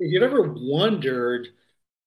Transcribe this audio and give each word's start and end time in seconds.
You've 0.00 0.22
ever 0.22 0.54
wondered, 0.56 1.48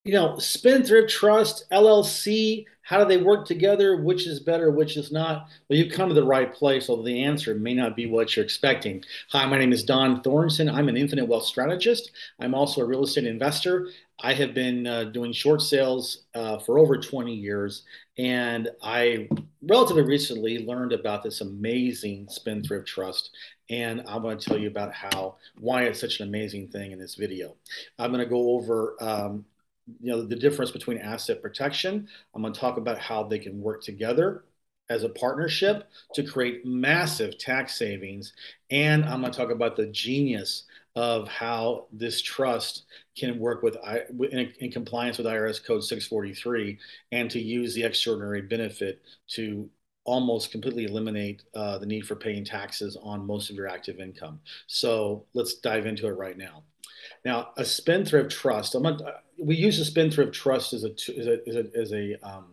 you 0.03 0.13
know, 0.13 0.37
Spendthrift 0.37 1.09
Trust, 1.09 1.65
LLC, 1.71 2.65
how 2.81 3.01
do 3.01 3.07
they 3.07 3.23
work 3.23 3.45
together? 3.45 4.01
Which 4.01 4.27
is 4.27 4.41
better, 4.41 4.69
which 4.69 4.97
is 4.97 5.13
not? 5.13 5.47
Well, 5.69 5.79
you've 5.79 5.93
come 5.93 6.09
to 6.09 6.15
the 6.15 6.25
right 6.25 6.53
place, 6.53 6.89
although 6.89 7.03
the 7.03 7.23
answer 7.23 7.55
may 7.55 7.73
not 7.73 7.95
be 7.95 8.05
what 8.05 8.35
you're 8.35 8.43
expecting. 8.43 9.01
Hi, 9.29 9.45
my 9.45 9.57
name 9.57 9.71
is 9.71 9.83
Don 9.83 10.21
Thornton. 10.21 10.69
I'm 10.69 10.89
an 10.89 10.97
infinite 10.97 11.25
wealth 11.25 11.45
strategist. 11.45 12.11
I'm 12.41 12.53
also 12.53 12.81
a 12.81 12.85
real 12.85 13.03
estate 13.03 13.25
investor. 13.25 13.87
I 14.21 14.33
have 14.33 14.53
been 14.53 14.85
uh, 14.85 15.05
doing 15.05 15.31
short 15.31 15.61
sales 15.61 16.23
uh, 16.35 16.59
for 16.59 16.79
over 16.79 16.97
20 16.97 17.33
years, 17.33 17.83
and 18.17 18.69
I 18.81 19.29
relatively 19.61 20.03
recently 20.03 20.65
learned 20.65 20.91
about 20.91 21.23
this 21.23 21.39
amazing 21.39 22.27
Spendthrift 22.29 22.87
Trust 22.87 23.31
and 23.69 24.03
I'm 24.07 24.21
going 24.21 24.37
to 24.37 24.45
tell 24.45 24.59
you 24.59 24.67
about 24.67 24.93
how 24.93 25.37
why 25.57 25.83
it's 25.83 25.99
such 25.99 26.19
an 26.19 26.27
amazing 26.27 26.67
thing 26.67 26.91
in 26.91 26.99
this 26.99 27.15
video. 27.15 27.55
I'm 27.97 28.11
going 28.11 28.23
to 28.23 28.29
go 28.29 28.51
over 28.51 28.95
um, 28.99 29.45
you 29.99 30.11
know 30.11 30.21
the 30.21 30.35
difference 30.35 30.71
between 30.71 30.97
asset 30.97 31.41
protection. 31.41 32.07
I'm 32.33 32.41
going 32.41 32.53
to 32.53 32.59
talk 32.59 32.77
about 32.77 32.99
how 32.99 33.23
they 33.23 33.39
can 33.39 33.61
work 33.61 33.81
together 33.83 34.45
as 34.89 35.03
a 35.03 35.09
partnership 35.09 35.89
to 36.13 36.23
create 36.23 36.65
massive 36.65 37.37
tax 37.37 37.77
savings, 37.77 38.33
and 38.69 39.05
I'm 39.05 39.21
going 39.21 39.31
to 39.31 39.37
talk 39.37 39.51
about 39.51 39.75
the 39.75 39.87
genius 39.87 40.63
of 40.95 41.27
how 41.27 41.87
this 41.91 42.21
trust 42.21 42.85
can 43.17 43.39
work 43.39 43.63
with 43.63 43.77
in, 44.31 44.53
in 44.59 44.71
compliance 44.71 45.17
with 45.17 45.25
IRS 45.25 45.63
Code 45.63 45.83
643 45.83 46.77
and 47.11 47.31
to 47.31 47.39
use 47.39 47.73
the 47.73 47.83
extraordinary 47.83 48.43
benefit 48.43 49.01
to 49.29 49.69
almost 50.05 50.51
completely 50.51 50.85
eliminate 50.85 51.43
uh, 51.55 51.77
the 51.77 51.85
need 51.85 52.05
for 52.05 52.15
paying 52.15 52.43
taxes 52.43 52.97
on 53.01 53.25
most 53.25 53.49
of 53.49 53.55
your 53.55 53.67
active 53.67 53.99
income. 53.99 54.39
So 54.67 55.25
let's 55.33 55.55
dive 55.55 55.85
into 55.85 56.07
it 56.07 56.17
right 56.17 56.37
now. 56.37 56.63
Now, 57.25 57.49
a 57.57 57.65
spendthrift 57.65 58.31
trust. 58.31 58.79
Not, 58.79 59.01
we 59.37 59.55
use 59.55 59.79
a 59.79 59.85
spendthrift 59.85 60.33
trust 60.33 60.73
as 60.73 60.83
a 60.83 60.91
as 61.17 61.27
a 61.27 61.47
as 61.47 61.55
a, 61.55 61.65
as 61.75 61.93
a 61.93 62.15
um, 62.27 62.45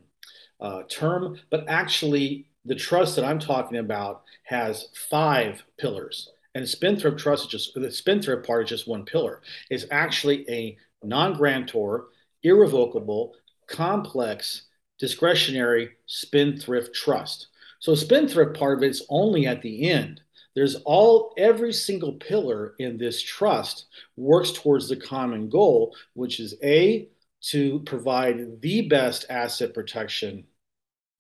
uh, 0.61 0.83
term, 0.89 1.39
but 1.51 1.65
actually, 1.69 2.47
the 2.65 2.75
trust 2.75 3.17
that 3.17 3.25
I'm 3.25 3.39
talking 3.39 3.79
about 3.79 4.23
has 4.45 4.89
five 5.09 5.63
pillars. 5.79 6.31
And 6.55 6.69
spendthrift 6.69 7.19
trust 7.19 7.45
is 7.45 7.51
just 7.51 7.75
the 7.75 7.91
spendthrift 7.91 8.47
part 8.47 8.65
is 8.65 8.69
just 8.69 8.89
one 8.89 9.05
pillar. 9.05 9.41
It's 9.71 9.87
actually 9.91 10.45
a 10.51 10.77
non-grantor, 11.03 12.09
irrevocable, 12.43 13.35
complex 13.69 14.63
discretionary 15.01 15.91
spendthrift 16.07 16.95
trust. 16.95 17.49
So 17.81 17.95
spendthrift 17.95 18.57
part 18.57 18.79
of 18.79 18.85
it's 18.85 19.03
only 19.09 19.47
at 19.47 19.63
the 19.63 19.91
end. 19.91 20.21
There's 20.55 20.77
all 20.85 21.33
every 21.39 21.73
single 21.73 22.13
pillar 22.15 22.75
in 22.79 22.99
this 22.99 23.23
trust 23.23 23.87
works 24.17 24.53
towards 24.53 24.89
the 24.89 24.97
common 24.97 25.49
goal, 25.49 25.97
which 26.15 26.39
is 26.39 26.55
a 26.63 27.09
to 27.43 27.81
provide 27.81 28.61
the 28.61 28.83
best 28.83 29.25
asset 29.31 29.73
protection 29.73 30.45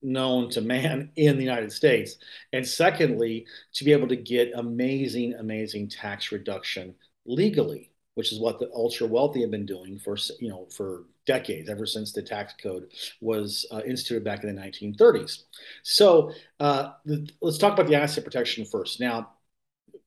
known 0.03 0.51
to 0.51 0.61
man 0.61 1.11
in 1.17 1.37
the 1.37 1.45
United 1.45 1.73
States, 1.73 2.17
and 2.53 2.67
secondly, 2.67 3.47
to 3.73 3.85
be 3.85 3.93
able 3.93 4.09
to 4.09 4.17
get 4.17 4.53
amazing, 4.55 5.35
amazing 5.35 5.89
tax 5.89 6.31
reduction 6.33 6.95
legally 7.27 7.91
which 8.15 8.33
is 8.33 8.41
what 8.41 8.59
the 8.59 8.71
ultra 8.75 9.07
wealthy 9.07 9.41
have 9.41 9.51
been 9.51 9.67
doing 9.67 9.99
for 9.99 10.17
you 10.41 10.49
know 10.49 10.67
for 10.77 11.05
decades, 11.27 11.69
ever 11.69 11.87
since 11.87 12.13
the 12.13 12.23
tax 12.23 12.55
code 12.63 12.89
was 13.21 13.67
uh, 13.73 13.81
instituted 13.87 14.25
back 14.25 14.45
in 14.45 14.55
the 14.55 14.61
1930s. 14.61 15.45
So 15.83 16.33
uh, 16.59 16.93
the, 17.05 17.29
let's 17.41 17.59
talk 17.59 17.73
about 17.73 17.89
the 17.89 17.97
asset 17.97 18.25
protection 18.25 18.65
first. 18.65 19.01
Now, 19.01 19.31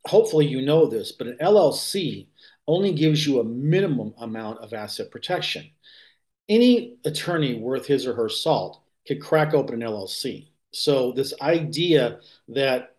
hopefully 0.05 0.47
you 0.47 0.61
know 0.61 0.85
this, 0.85 1.11
but 1.11 1.27
an 1.27 1.37
LLC 1.41 2.27
only 2.67 2.93
gives 2.93 3.25
you 3.25 3.39
a 3.39 3.43
minimum 3.43 4.13
amount 4.17 4.59
of 4.59 4.73
asset 4.73 5.11
protection. 5.11 5.69
Any 6.49 6.97
attorney 7.05 7.55
worth 7.55 7.85
his 7.85 8.05
or 8.05 8.15
her 8.15 8.29
salt 8.29 8.81
could 9.07 9.21
crack 9.21 9.53
open 9.53 9.81
an 9.81 9.87
LLC. 9.87 10.47
So 10.71 11.11
this 11.11 11.33
idea 11.41 12.19
that 12.49 12.93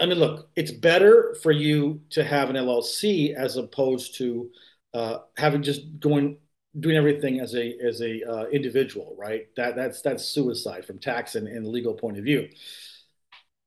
I 0.00 0.06
mean, 0.06 0.18
look, 0.18 0.48
it's 0.56 0.70
better 0.70 1.36
for 1.42 1.52
you 1.52 2.00
to 2.10 2.24
have 2.24 2.50
an 2.50 2.56
LLC 2.56 3.34
as 3.34 3.56
opposed 3.56 4.16
to 4.16 4.50
uh, 4.94 5.18
having 5.36 5.62
just 5.62 6.00
going 6.00 6.38
doing 6.78 6.96
everything 6.96 7.40
as 7.40 7.54
a 7.54 7.76
as 7.78 8.00
a 8.00 8.22
uh, 8.24 8.44
individual, 8.48 9.14
right? 9.18 9.48
That 9.56 9.76
that's 9.76 10.00
that's 10.02 10.24
suicide 10.24 10.84
from 10.84 10.98
tax 10.98 11.34
and, 11.34 11.48
and 11.48 11.66
legal 11.66 11.94
point 11.94 12.18
of 12.18 12.24
view. 12.24 12.48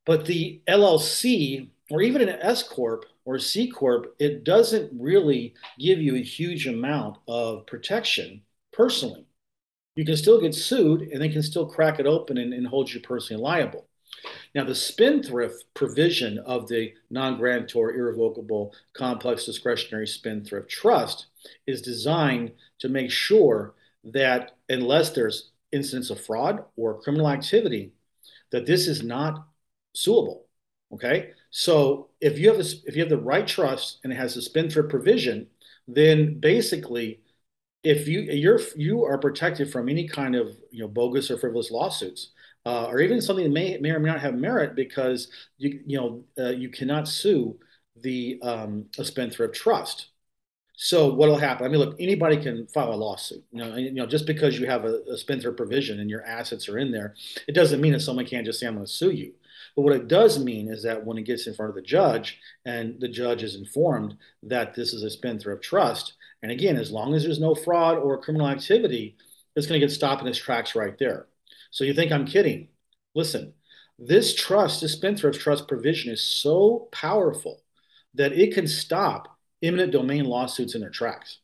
But 0.06 0.26
the 0.26 0.62
LLC 0.68 1.70
or 1.92 2.02
even 2.02 2.22
an 2.22 2.30
S 2.30 2.64
corp 2.64 3.06
or 3.26 3.40
C 3.40 3.70
corp, 3.70 4.16
it 4.20 4.44
doesn't 4.44 4.92
really 5.00 5.56
give 5.80 6.00
you 6.00 6.16
a 6.16 6.22
huge 6.22 6.68
amount 6.68 7.18
of 7.28 7.66
protection 7.68 8.42
personally. 8.74 9.26
You 9.96 10.06
can 10.06 10.18
still 10.18 10.42
get 10.42 10.54
sued, 10.54 11.04
and 11.04 11.22
they 11.22 11.30
can 11.30 11.42
still 11.44 11.66
crack 11.66 12.00
it 12.00 12.06
open 12.06 12.38
and, 12.38 12.54
and 12.54 12.68
hold 12.68 12.92
you 12.92 13.00
personally 13.00 13.42
liable. 13.42 13.88
Now, 14.54 14.64
the 14.64 14.76
spendthrift 14.76 15.66
provision 15.74 16.40
of 16.40 16.68
the 16.68 16.94
non 17.10 17.38
grantor 17.38 17.94
irrevocable 17.94 18.74
complex 18.94 19.46
discretionary 19.46 20.08
spendthrift 20.08 20.70
trust 20.70 21.28
is 21.68 21.82
designed 21.82 22.52
to 22.80 22.90
make 22.90 23.12
sure 23.12 23.76
that 24.04 24.56
unless 24.70 25.12
there's 25.12 25.52
incidents 25.72 26.10
of 26.10 26.22
fraud 26.22 26.64
or 26.78 27.02
criminal 27.02 27.30
activity, 27.30 27.92
that 28.52 28.66
this 28.66 28.88
is 28.88 29.04
not 29.04 29.48
suable. 29.96 30.44
Okay, 30.94 31.32
so 31.50 32.10
if 32.22 32.38
you 32.38 32.48
have 32.50 32.60
a, 32.60 32.66
if 32.86 32.96
you 32.96 33.02
have 33.02 33.10
the 33.10 33.18
right 33.18 33.48
trust 33.48 34.00
and 34.04 34.14
it 34.14 34.16
has 34.18 34.38
a 34.38 34.42
spendthrift 34.42 34.90
provision, 34.90 35.48
then 35.88 36.40
basically, 36.40 37.22
if 37.84 38.08
you 38.08 38.22
you're 38.22 38.62
you 38.76 39.04
are 39.04 39.18
protected 39.18 39.72
from 39.72 39.90
any 39.90 40.08
kind 40.08 40.36
of 40.36 40.56
you 40.72 40.82
know 40.82 40.88
bogus 40.88 41.30
or 41.32 41.38
frivolous 41.38 41.72
lawsuits 41.72 42.32
uh, 42.66 42.86
or 42.86 43.00
even 43.00 43.22
something 43.22 43.46
that 43.46 43.52
may, 43.52 43.78
may 43.78 43.92
or 43.92 44.00
may 44.00 44.10
not 44.10 44.22
have 44.22 44.36
merit 44.36 44.76
because 44.76 45.30
you 45.58 45.82
you 45.86 45.98
know 45.98 46.24
uh, 46.44 46.50
you 46.50 46.70
cannot 46.70 47.08
sue 47.08 47.58
the 48.02 48.40
um, 48.42 48.86
a 48.98 49.06
spendthrift 49.06 49.56
trust. 49.56 50.08
So 50.78 51.14
what 51.14 51.30
will 51.30 51.38
happen? 51.38 51.66
I 51.66 51.70
mean, 51.70 51.80
look, 51.80 51.96
anybody 52.00 52.36
can 52.36 52.68
file 52.68 52.94
a 52.94 52.96
lawsuit. 52.96 53.46
You 53.52 53.60
know, 53.60 53.76
you 53.78 53.92
know, 53.94 54.06
just 54.06 54.26
because 54.26 54.60
you 54.60 54.66
have 54.66 54.84
a, 54.84 55.00
a 55.10 55.18
spendthrift 55.18 55.56
provision 55.56 56.02
and 56.02 56.10
your 56.10 56.24
assets 56.24 56.68
are 56.68 56.78
in 56.78 56.92
there, 56.92 57.16
it 57.48 57.54
doesn't 57.54 57.80
mean 57.80 57.94
that 57.94 58.02
someone 58.02 58.26
can't 58.26 58.46
just 58.46 58.60
say, 58.60 58.68
"I'm 58.68 58.76
going 58.76 58.86
to 58.86 58.92
sue 58.92 59.12
you." 59.12 59.34
But 59.76 59.84
what 59.84 59.96
it 59.96 60.08
does 60.08 60.44
mean 60.44 60.70
is 60.70 60.84
that 60.84 61.06
when 61.06 61.18
it 61.18 61.24
gets 61.24 61.48
in 61.48 61.54
front 61.54 61.70
of 61.70 61.76
the 61.76 61.82
judge 61.82 62.40
and 62.66 63.00
the 63.00 63.08
judge 63.08 63.44
is 63.44 63.56
informed 63.56 64.18
that 64.44 64.74
this 64.74 64.94
is 64.94 65.04
a 65.04 65.10
spendthrift 65.10 65.64
trust, 65.64 66.14
and 66.42 66.52
again, 66.52 66.78
as 66.78 66.92
long 66.92 67.14
as 67.14 67.24
there's 67.24 67.40
no 67.40 67.56
fraud 67.56 67.98
or 67.98 68.22
criminal 68.22 68.48
activity, 68.48 69.18
it's 69.56 69.68
going 69.68 69.80
to 69.80 69.86
get 69.86 69.94
stopped 69.94 70.22
in 70.22 70.28
its 70.28 70.38
tracks 70.38 70.76
right 70.76 70.98
there. 70.98 71.28
So 71.76 71.84
you 71.84 71.94
think 71.94 72.14
I'm 72.14 72.26
kidding? 72.26 72.70
Listen, 73.16 73.54
this 74.00 74.34
trust, 74.34 74.80
this 74.80 74.94
spendthrift 74.94 75.42
trust 75.42 75.68
provision 75.68 76.10
is 76.10 76.22
so 76.22 76.88
powerful 76.94 77.64
that 78.14 78.32
it 78.32 78.54
can 78.54 78.66
stop 78.66 79.38
eminent 79.62 79.92
domain 79.92 80.24
lawsuits 80.24 80.74
in 80.74 80.80
their 80.80 80.90
tracks. 80.90 81.40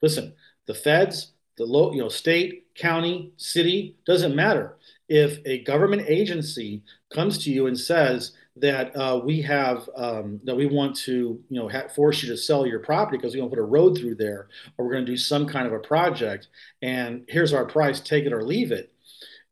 Listen, 0.00 0.32
the 0.64 0.72
feds, 0.72 1.32
the 1.58 1.66
low, 1.66 1.92
you 1.92 2.00
know, 2.00 2.08
state, 2.08 2.68
county, 2.74 3.34
city, 3.36 3.98
doesn't 4.06 4.34
matter. 4.34 4.78
If 5.10 5.40
a 5.44 5.62
government 5.64 6.06
agency 6.08 6.82
comes 7.12 7.36
to 7.44 7.52
you 7.52 7.66
and 7.66 7.78
says 7.78 8.32
that 8.56 8.96
uh, 8.96 9.20
we 9.22 9.42
have 9.42 9.90
um, 9.94 10.40
that 10.44 10.56
we 10.56 10.64
want 10.64 10.96
to, 11.00 11.38
you 11.50 11.60
know, 11.60 11.68
ha- 11.68 11.88
force 11.88 12.22
you 12.22 12.30
to 12.30 12.38
sell 12.38 12.66
your 12.66 12.80
property 12.80 13.18
because 13.18 13.34
we 13.34 13.42
want 13.42 13.52
to 13.52 13.56
put 13.56 13.62
a 13.62 13.66
road 13.66 13.98
through 13.98 14.14
there, 14.14 14.48
or 14.78 14.86
we're 14.86 14.92
going 14.92 15.04
to 15.04 15.12
do 15.12 15.18
some 15.18 15.46
kind 15.46 15.66
of 15.66 15.74
a 15.74 15.80
project, 15.80 16.48
and 16.80 17.26
here's 17.28 17.52
our 17.52 17.66
price, 17.66 18.00
take 18.00 18.24
it 18.24 18.32
or 18.32 18.42
leave 18.42 18.72
it 18.72 18.90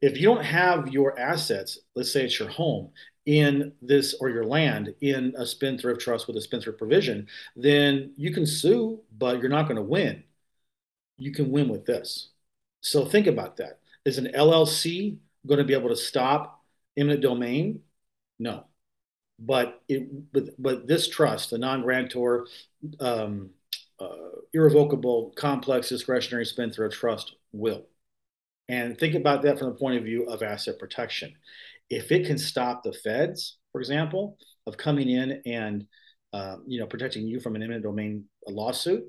if 0.01 0.19
you 0.19 0.27
don't 0.27 0.45
have 0.45 0.89
your 0.89 1.19
assets, 1.19 1.79
let's 1.95 2.13
say 2.13 2.25
it's 2.25 2.39
your 2.39 2.49
home, 2.49 2.91
in 3.27 3.73
this 3.81 4.15
or 4.21 4.29
your 4.29 4.45
land 4.45 4.95
in 5.01 5.35
a 5.39 5.47
spendthrift 5.47 6.01
trust 6.01 6.27
with 6.27 6.37
a 6.37 6.41
spendthrift 6.41 6.79
provision, 6.79 7.27
then 7.57 8.13
you 8.17 8.33
can 8.33 8.45
sue, 8.47 9.01
but 9.17 9.41
you're 9.41 9.49
not 9.49 9.65
going 9.65 9.77
to 9.77 9.83
win. 9.83 10.23
You 11.17 11.33
can 11.33 11.51
win 11.51 11.69
with 11.69 11.87
this. 11.87 12.31
So 12.81 13.05
think 13.07 13.27
about 13.27 13.57
that. 13.59 13.79
Is 14.05 14.19
an 14.19 14.31
LLC 14.35 15.17
going 15.47 15.59
to 15.59 15.65
be 15.65 15.75
able 15.75 15.89
to 15.89 15.97
stop 15.97 16.63
eminent 16.97 17.23
domain? 17.23 17.81
No. 18.39 18.65
But 19.39 19.83
it, 19.89 20.33
but, 20.33 20.51
but 20.59 20.87
this 20.87 21.09
trust, 21.09 21.51
the 21.51 21.59
non-grantor, 21.59 22.47
um, 23.01 23.51
uh, 23.99 24.09
irrevocable, 24.53 25.33
complex, 25.37 25.89
discretionary 25.89 26.45
spendthrift 26.45 26.95
trust, 26.95 27.35
will. 27.53 27.87
And 28.69 28.99
think 28.99 29.15
about 29.15 29.43
that 29.43 29.59
from 29.59 29.69
the 29.69 29.75
point 29.75 29.99
of 29.99 30.05
view 30.05 30.25
of 30.25 30.43
asset 30.43 30.79
protection. 30.79 31.33
If 31.91 32.11
it 32.11 32.27
can 32.27 32.39
stop 32.39 32.83
the 32.83 32.93
feds, 32.93 33.59
for 33.73 33.81
example, 33.81 34.39
of 34.67 34.77
coming 34.77 35.09
in 35.09 35.43
and 35.45 35.85
uh, 36.33 36.57
you 36.67 36.81
know 36.81 36.87
protecting 36.87 37.27
you 37.27 37.41
from 37.41 37.57
an 37.57 37.63
eminent 37.63 37.85
domain 37.85 38.25
lawsuit, 38.49 39.05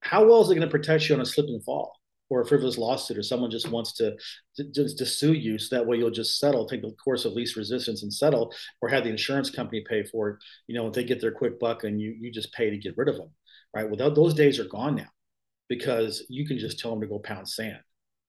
how 0.00 0.24
well 0.24 0.42
is 0.42 0.50
it 0.50 0.54
going 0.54 0.66
to 0.66 0.70
protect 0.70 1.08
you 1.08 1.14
on 1.14 1.20
a 1.20 1.26
slip 1.26 1.46
and 1.46 1.62
fall? 1.62 1.92
or 2.30 2.40
a 2.40 2.46
frivolous 2.46 2.78
lawsuit 2.78 3.18
or 3.18 3.22
someone 3.22 3.50
just 3.50 3.68
wants 3.70 3.92
to, 3.92 4.16
to, 4.56 4.72
to 4.72 5.04
sue 5.04 5.32
you 5.32 5.58
so 5.58 5.76
that 5.76 5.86
way 5.86 5.96
you'll 5.96 6.10
just 6.10 6.38
settle 6.38 6.66
take 6.66 6.80
the 6.80 6.92
course 6.92 7.24
of 7.24 7.32
least 7.32 7.56
resistance 7.56 8.02
and 8.02 8.14
settle 8.14 8.54
or 8.80 8.88
have 8.88 9.04
the 9.04 9.10
insurance 9.10 9.50
company 9.50 9.84
pay 9.86 10.04
for 10.04 10.30
it 10.30 10.36
you 10.66 10.74
know 10.74 10.88
they 10.88 11.04
get 11.04 11.20
their 11.20 11.32
quick 11.32 11.58
buck 11.60 11.84
and 11.84 12.00
you 12.00 12.16
you 12.18 12.30
just 12.30 12.52
pay 12.52 12.70
to 12.70 12.78
get 12.78 12.96
rid 12.96 13.08
of 13.08 13.16
them 13.16 13.30
right 13.74 13.90
well 13.90 14.14
those 14.14 14.32
days 14.32 14.58
are 14.58 14.64
gone 14.64 14.94
now 14.94 15.08
because 15.68 16.24
you 16.28 16.46
can 16.46 16.58
just 16.58 16.78
tell 16.78 16.92
them 16.92 17.00
to 17.00 17.06
go 17.06 17.18
pound 17.18 17.48
sand 17.48 17.80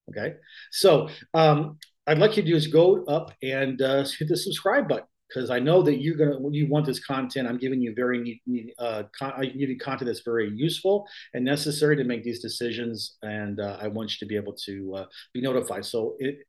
okay 0.09 0.35
so 0.71 1.09
um, 1.33 1.77
i'd 2.07 2.17
like 2.17 2.35
you 2.37 2.43
to 2.43 2.49
just 2.49 2.71
go 2.71 3.03
up 3.05 3.31
and 3.41 3.81
uh, 3.81 4.03
hit 4.19 4.27
the 4.27 4.37
subscribe 4.37 4.87
button 4.87 5.05
because 5.33 5.49
I 5.49 5.59
know 5.59 5.81
that 5.83 6.01
you're 6.01 6.17
gonna 6.17 6.37
you 6.51 6.67
want 6.67 6.85
this 6.85 6.99
content. 6.99 7.47
I'm 7.47 7.57
giving 7.57 7.81
you 7.81 7.93
very 7.95 8.41
uh, 8.77 9.03
con- 9.17 9.33
I 9.37 9.45
content 9.79 10.07
that's 10.07 10.21
very 10.21 10.51
useful 10.53 11.07
and 11.33 11.45
necessary 11.45 11.95
to 11.95 12.03
make 12.03 12.23
these 12.23 12.41
decisions, 12.41 13.17
and 13.21 13.59
uh, 13.59 13.77
I 13.81 13.87
want 13.87 14.11
you 14.11 14.17
to 14.19 14.25
be 14.25 14.35
able 14.35 14.53
to 14.65 14.95
uh, 14.95 15.05
be 15.33 15.41
notified. 15.41 15.85
So 15.85 16.15
it 16.19 16.39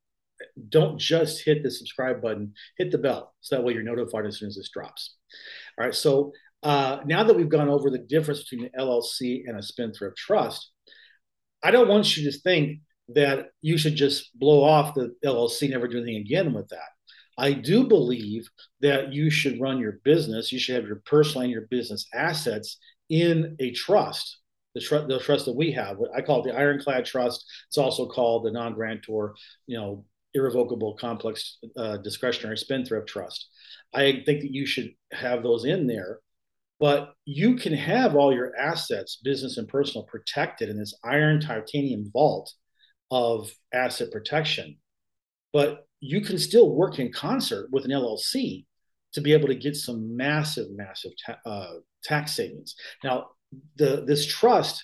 don't 0.68 0.98
just 0.98 1.44
hit 1.44 1.62
the 1.62 1.70
subscribe 1.70 2.20
button, 2.20 2.54
hit 2.76 2.90
the 2.90 2.98
bell 2.98 3.34
so 3.40 3.56
that 3.56 3.62
way 3.62 3.74
you're 3.74 3.82
notified 3.82 4.26
as 4.26 4.38
soon 4.38 4.48
as 4.48 4.56
this 4.56 4.70
drops. 4.70 5.16
All 5.78 5.84
right. 5.84 5.94
So 5.94 6.32
uh, 6.62 6.98
now 7.04 7.24
that 7.24 7.36
we've 7.36 7.48
gone 7.48 7.68
over 7.68 7.90
the 7.90 7.98
difference 7.98 8.44
between 8.44 8.66
an 8.66 8.72
LLC 8.78 9.42
and 9.46 9.58
a 9.58 9.62
spendthrift 9.62 10.16
trust, 10.16 10.70
I 11.62 11.70
don't 11.70 11.88
want 11.88 12.16
you 12.16 12.30
to 12.30 12.38
think 12.38 12.80
that 13.08 13.50
you 13.60 13.76
should 13.78 13.96
just 13.96 14.36
blow 14.38 14.62
off 14.62 14.94
the 14.94 15.14
LLC, 15.24 15.70
never 15.70 15.88
do 15.88 15.98
anything 15.98 16.16
again 16.16 16.52
with 16.52 16.68
that. 16.68 16.88
I 17.38 17.52
do 17.52 17.86
believe 17.86 18.48
that 18.80 19.12
you 19.12 19.30
should 19.30 19.60
run 19.60 19.78
your 19.78 20.00
business, 20.04 20.52
you 20.52 20.58
should 20.58 20.76
have 20.76 20.86
your 20.86 21.02
personal 21.06 21.42
and 21.42 21.50
your 21.50 21.66
business 21.70 22.06
assets 22.14 22.78
in 23.08 23.56
a 23.58 23.72
trust. 23.72 24.38
The, 24.74 24.80
tr- 24.80 25.06
the 25.06 25.18
trust 25.18 25.46
that 25.46 25.56
we 25.56 25.72
have, 25.72 25.98
I 26.16 26.22
call 26.22 26.40
it 26.40 26.50
the 26.50 26.58
ironclad 26.58 27.04
trust. 27.04 27.44
It's 27.68 27.76
also 27.76 28.06
called 28.06 28.44
the 28.44 28.52
non-grantor, 28.52 29.34
you 29.66 29.76
know, 29.76 30.06
irrevocable 30.34 30.94
complex 30.94 31.58
uh, 31.76 31.98
discretionary 31.98 32.56
spendthrift 32.56 33.06
trust. 33.06 33.48
I 33.94 34.22
think 34.24 34.40
that 34.40 34.52
you 34.52 34.64
should 34.64 34.92
have 35.12 35.42
those 35.42 35.66
in 35.66 35.86
there, 35.86 36.20
but 36.80 37.12
you 37.26 37.56
can 37.56 37.74
have 37.74 38.16
all 38.16 38.32
your 38.32 38.56
assets, 38.56 39.20
business 39.22 39.58
and 39.58 39.68
personal, 39.68 40.06
protected 40.06 40.70
in 40.70 40.78
this 40.78 40.94
iron 41.04 41.40
titanium 41.40 42.10
vault 42.10 42.54
of 43.12 43.52
asset 43.74 44.10
protection. 44.10 44.78
But 45.52 45.86
you 46.00 46.22
can 46.22 46.38
still 46.38 46.74
work 46.74 46.98
in 46.98 47.12
concert 47.12 47.68
with 47.70 47.84
an 47.84 47.90
LLC 47.90 48.64
to 49.12 49.20
be 49.20 49.34
able 49.34 49.48
to 49.48 49.54
get 49.54 49.76
some 49.76 50.16
massive, 50.16 50.68
massive 50.70 51.12
ta- 51.24 51.38
uh, 51.44 51.74
tax 52.02 52.32
savings. 52.32 52.74
Now, 53.04 53.28
the 53.76 54.02
this 54.06 54.24
trust 54.26 54.82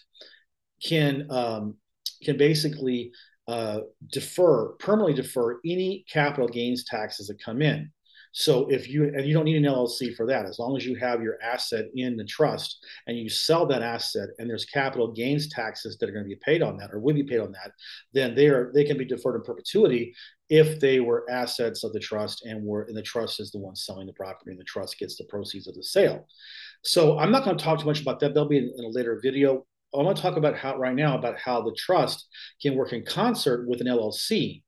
can 0.84 1.26
um, 1.30 1.78
can 2.22 2.36
basically 2.36 3.12
uh, 3.48 3.80
defer 4.12 4.72
permanently 4.74 5.14
defer 5.14 5.58
any 5.64 6.04
capital 6.12 6.48
gains 6.48 6.84
taxes 6.84 7.28
that 7.28 7.42
come 7.42 7.62
in. 7.62 7.90
So 8.38 8.68
if 8.68 8.88
you 8.88 9.02
and 9.02 9.26
you 9.26 9.34
don't 9.34 9.46
need 9.46 9.56
an 9.56 9.64
LLC 9.64 10.14
for 10.14 10.24
that, 10.26 10.46
as 10.46 10.60
long 10.60 10.76
as 10.76 10.86
you 10.86 10.94
have 10.94 11.24
your 11.24 11.42
asset 11.42 11.86
in 11.96 12.16
the 12.16 12.24
trust 12.24 12.86
and 13.08 13.18
you 13.18 13.28
sell 13.28 13.66
that 13.66 13.82
asset 13.82 14.28
and 14.38 14.48
there's 14.48 14.64
capital 14.64 15.10
gains 15.10 15.48
taxes 15.48 15.98
that 15.98 16.08
are 16.08 16.12
going 16.12 16.24
to 16.24 16.28
be 16.28 16.36
paid 16.36 16.62
on 16.62 16.76
that 16.76 16.90
or 16.92 17.00
will 17.00 17.16
be 17.16 17.24
paid 17.24 17.40
on 17.40 17.50
that, 17.50 17.72
then 18.14 18.36
they 18.36 18.46
are 18.46 18.70
they 18.72 18.84
can 18.84 18.96
be 18.96 19.04
deferred 19.04 19.34
in 19.34 19.42
perpetuity 19.42 20.14
if 20.48 20.78
they 20.78 21.00
were 21.00 21.28
assets 21.28 21.82
of 21.82 21.92
the 21.92 21.98
trust 21.98 22.46
and 22.46 22.62
were 22.62 22.82
and 22.82 22.96
the 22.96 23.02
trust 23.02 23.40
is 23.40 23.50
the 23.50 23.58
one 23.58 23.74
selling 23.74 24.06
the 24.06 24.12
property 24.12 24.52
and 24.52 24.60
the 24.60 24.64
trust 24.64 25.00
gets 25.00 25.16
the 25.16 25.24
proceeds 25.24 25.66
of 25.66 25.74
the 25.74 25.82
sale. 25.82 26.24
So 26.84 27.18
I'm 27.18 27.32
not 27.32 27.42
going 27.42 27.58
to 27.58 27.64
talk 27.64 27.80
too 27.80 27.86
much 27.86 28.02
about 28.02 28.20
that. 28.20 28.34
There'll 28.34 28.48
be 28.48 28.58
in, 28.58 28.72
in 28.78 28.84
a 28.84 28.88
later 28.90 29.18
video. 29.20 29.66
I 29.92 30.00
want 30.00 30.16
to 30.16 30.22
talk 30.22 30.36
about 30.36 30.56
how 30.56 30.76
right 30.78 30.94
now 30.94 31.18
about 31.18 31.40
how 31.40 31.62
the 31.62 31.74
trust 31.76 32.28
can 32.62 32.76
work 32.76 32.92
in 32.92 33.04
concert 33.04 33.68
with 33.68 33.80
an 33.80 33.88
LLC 33.88 34.62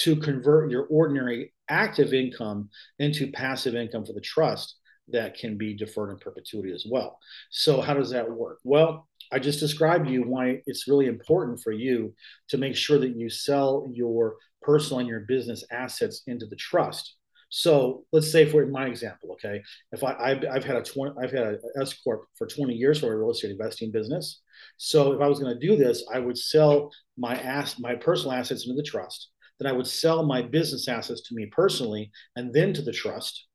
to 0.00 0.16
convert 0.16 0.70
your 0.70 0.84
ordinary 0.90 1.53
active 1.68 2.12
income 2.12 2.68
into 2.98 3.30
passive 3.32 3.74
income 3.74 4.04
for 4.04 4.12
the 4.12 4.20
trust 4.20 4.76
that 5.08 5.36
can 5.36 5.58
be 5.58 5.74
deferred 5.74 6.10
in 6.10 6.18
perpetuity 6.18 6.72
as 6.72 6.86
well. 6.88 7.18
So 7.50 7.80
how 7.80 7.94
does 7.94 8.10
that 8.10 8.30
work? 8.30 8.58
Well, 8.64 9.06
I 9.32 9.38
just 9.38 9.60
described 9.60 10.06
to 10.06 10.12
you 10.12 10.22
why 10.22 10.62
it's 10.66 10.88
really 10.88 11.06
important 11.06 11.60
for 11.60 11.72
you 11.72 12.14
to 12.48 12.58
make 12.58 12.76
sure 12.76 12.98
that 12.98 13.16
you 13.16 13.28
sell 13.28 13.86
your 13.92 14.36
personal 14.62 15.00
and 15.00 15.08
your 15.08 15.20
business 15.20 15.64
assets 15.70 16.22
into 16.26 16.46
the 16.46 16.56
trust. 16.56 17.16
So 17.50 18.04
let's 18.12 18.32
say 18.32 18.46
for 18.46 18.66
my 18.66 18.86
example, 18.86 19.32
okay, 19.32 19.62
if 19.92 20.02
I 20.02 20.14
I've, 20.14 20.44
I've 20.50 20.64
had 20.64 20.76
a 20.76 20.82
20, 20.82 21.14
I've 21.22 21.30
had 21.30 21.44
a 21.44 21.58
S 21.80 21.94
corp 22.02 22.24
for 22.36 22.46
20 22.46 22.74
years 22.74 23.00
for 23.00 23.12
a 23.12 23.16
real 23.16 23.30
estate 23.30 23.52
investing 23.52 23.92
business. 23.92 24.40
So 24.76 25.12
if 25.12 25.20
I 25.20 25.28
was 25.28 25.38
going 25.38 25.54
to 25.54 25.66
do 25.66 25.76
this, 25.76 26.04
I 26.12 26.18
would 26.18 26.38
sell 26.38 26.90
my 27.16 27.36
ass 27.36 27.78
my 27.78 27.94
personal 27.94 28.32
assets 28.32 28.66
into 28.66 28.74
the 28.74 28.82
trust 28.82 29.30
then 29.58 29.70
I 29.70 29.72
would 29.72 29.86
sell 29.86 30.24
my 30.24 30.42
business 30.42 30.88
assets 30.88 31.22
to 31.22 31.34
me 31.34 31.46
personally 31.46 32.10
and 32.36 32.52
then 32.52 32.72
to 32.74 32.82
the 32.82 32.92
trust 32.92 33.46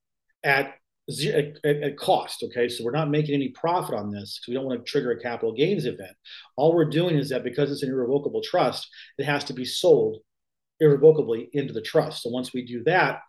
at 0.43 0.75
at, 1.09 1.65
at, 1.65 1.97
cost. 1.97 2.43
Okay, 2.43 2.69
so 2.69 2.83
we're 2.83 2.91
not 2.91 3.09
making 3.09 3.33
any 3.33 3.49
profit 3.49 3.95
on 3.95 4.11
this 4.11 4.37
because 4.37 4.47
we 4.47 4.53
don't 4.53 4.65
want 4.65 4.85
to 4.85 4.91
trigger 4.91 5.09
a 5.11 5.19
capital 5.19 5.55
gains 5.55 5.85
event. 5.85 6.15
All 6.55 6.75
we're 6.75 6.85
doing 6.85 7.17
is 7.17 7.29
that 7.29 7.43
because 7.43 7.71
it's 7.71 7.81
an 7.81 7.89
irrevocable 7.89 8.43
trust, 8.43 8.87
it 9.17 9.25
has 9.25 9.43
to 9.45 9.53
be 9.53 9.65
sold 9.65 10.17
irrevocably 10.79 11.49
into 11.53 11.73
the 11.73 11.81
trust. 11.81 12.21
So 12.21 12.29
once 12.29 12.53
we 12.53 12.63
do 12.63 12.83
that, 12.83 13.21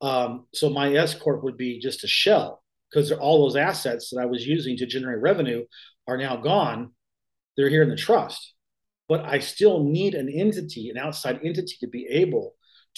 um, 0.00 0.46
so 0.54 0.70
my 0.70 0.94
S 0.94 1.14
corp 1.14 1.44
would 1.44 1.58
be 1.58 1.78
just 1.78 2.02
a 2.02 2.08
shell 2.08 2.62
because 2.90 3.12
all 3.12 3.42
those 3.42 3.56
assets 3.56 4.08
that 4.10 4.20
I 4.22 4.26
was 4.26 4.46
using 4.46 4.78
to 4.78 4.86
generate 4.86 5.20
revenue 5.20 5.64
are 6.06 6.16
now 6.16 6.36
gone. 6.36 6.92
They're 7.58 7.68
here 7.68 7.82
in 7.82 7.90
the 7.90 7.96
trust 7.96 8.54
but 9.08 9.24
I 9.24 9.38
still 9.38 9.84
need 9.84 10.14
an 10.14 10.28
entity, 10.28 10.90
an 10.90 10.98
outside 10.98 11.40
entity 11.44 11.76
to 11.80 11.88
be 11.88 12.06
able 12.10 12.54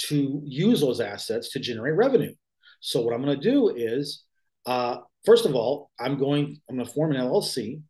to 0.08 0.40
use 0.44 0.80
those 0.80 1.00
assets 1.00 1.50
to 1.50 1.60
generate 1.60 1.94
revenue. 1.94 2.34
So 2.80 3.00
what 3.02 3.14
I'm 3.14 3.22
going 3.22 3.38
to 3.38 3.50
do 3.50 3.68
is, 3.68 4.24
uh, 4.66 4.98
first 5.24 5.46
of 5.46 5.54
all, 5.54 5.90
I'm 5.98 6.18
going, 6.18 6.60
I'm 6.68 6.76
going 6.76 6.86
to 6.86 6.92
form 6.92 7.12
an 7.12 7.20
LLC, 7.20 7.80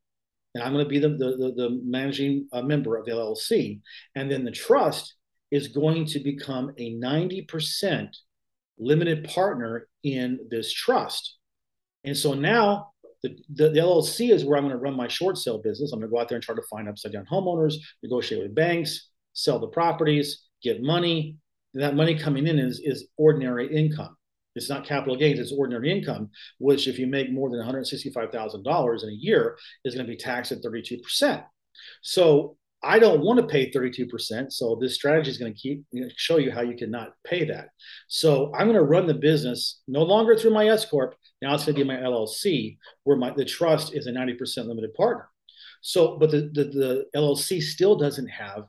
and 0.54 0.64
I'm 0.64 0.72
going 0.72 0.84
to 0.84 0.88
be 0.88 0.98
the 0.98 1.10
the, 1.10 1.52
the 1.56 1.80
managing 1.84 2.48
uh, 2.52 2.62
member 2.62 2.96
of 2.96 3.04
the 3.04 3.12
LLC, 3.12 3.80
and 4.14 4.30
then 4.30 4.44
the 4.44 4.50
trust 4.50 5.14
is 5.50 5.68
going 5.68 6.04
to 6.06 6.20
become 6.20 6.70
a 6.78 6.94
90% 6.94 8.08
limited 8.78 9.24
partner 9.24 9.88
in 10.04 10.38
this 10.48 10.72
trust. 10.72 11.36
And 12.04 12.16
so 12.16 12.34
now 12.34 12.92
the, 13.22 13.36
the, 13.54 13.68
the, 13.70 13.80
LLC 13.80 14.30
is 14.30 14.44
where 14.44 14.56
I'm 14.56 14.64
going 14.64 14.76
to 14.76 14.82
run 14.82 14.96
my 14.96 15.08
short 15.08 15.36
sale 15.36 15.58
business. 15.58 15.92
I'm 15.92 16.00
going 16.00 16.10
to 16.10 16.14
go 16.14 16.20
out 16.20 16.28
there 16.28 16.36
and 16.36 16.44
try 16.44 16.54
to 16.54 16.62
find 16.70 16.88
upside 16.88 17.12
down 17.12 17.26
homeowners, 17.30 17.74
negotiate 18.02 18.42
with 18.42 18.54
banks, 18.54 19.10
sell 19.32 19.58
the 19.58 19.68
properties, 19.68 20.46
get 20.62 20.82
money. 20.82 21.36
And 21.74 21.82
that 21.82 21.94
money 21.94 22.18
coming 22.18 22.46
in 22.46 22.58
is, 22.58 22.80
is 22.82 23.08
ordinary 23.16 23.74
income. 23.74 24.16
It's 24.56 24.68
not 24.68 24.84
capital 24.84 25.16
gains, 25.16 25.38
it's 25.38 25.52
ordinary 25.52 25.92
income, 25.92 26.30
which 26.58 26.88
if 26.88 26.98
you 26.98 27.06
make 27.06 27.30
more 27.30 27.50
than 27.50 27.60
$165,000 27.60 29.02
in 29.02 29.08
a 29.08 29.12
year 29.12 29.56
is 29.84 29.94
going 29.94 30.06
to 30.06 30.10
be 30.10 30.16
taxed 30.16 30.50
at 30.50 30.62
32%. 30.62 31.44
So 32.02 32.56
I 32.82 32.98
don't 32.98 33.20
want 33.20 33.38
to 33.38 33.46
pay 33.46 33.70
32%. 33.70 34.52
So 34.52 34.78
this 34.80 34.94
strategy 34.94 35.30
is 35.30 35.38
going 35.38 35.52
to 35.52 35.58
keep 35.58 35.84
show 36.16 36.38
you 36.38 36.50
how 36.50 36.62
you 36.62 36.76
cannot 36.76 37.12
pay 37.24 37.44
that. 37.44 37.68
So 38.08 38.52
I'm 38.54 38.66
going 38.66 38.74
to 38.74 38.82
run 38.82 39.06
the 39.06 39.14
business 39.14 39.82
no 39.86 40.02
longer 40.02 40.34
through 40.34 40.52
my 40.52 40.68
S 40.68 40.84
corp. 40.86 41.14
Now 41.42 41.54
it's 41.54 41.64
going 41.64 41.76
to 41.76 41.84
be 41.84 41.88
my 41.88 41.96
LLC, 41.96 42.76
where 43.04 43.16
my 43.16 43.30
the 43.30 43.44
trust 43.44 43.94
is 43.94 44.06
a 44.06 44.12
90% 44.12 44.66
limited 44.66 44.94
partner. 44.94 45.28
So, 45.80 46.18
but 46.18 46.30
the, 46.30 46.50
the, 46.52 46.64
the 46.64 47.06
LLC 47.16 47.62
still 47.62 47.96
doesn't 47.96 48.28
have 48.28 48.64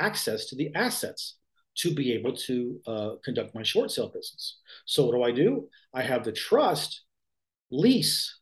access 0.00 0.46
to 0.46 0.56
the 0.56 0.74
assets 0.74 1.36
to 1.76 1.94
be 1.94 2.12
able 2.12 2.34
to 2.34 2.80
uh, 2.86 3.10
conduct 3.24 3.54
my 3.54 3.62
short 3.62 3.90
sale 3.90 4.08
business. 4.08 4.58
So 4.86 5.06
what 5.06 5.14
do 5.14 5.22
I 5.22 5.30
do? 5.30 5.68
I 5.94 6.02
have 6.02 6.24
the 6.24 6.32
trust 6.32 7.02
lease 7.70 8.38